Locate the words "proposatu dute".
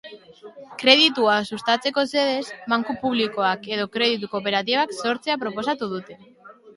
5.45-6.19